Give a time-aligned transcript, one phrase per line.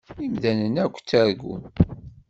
[0.25, 1.63] Imdanen akk ttargun.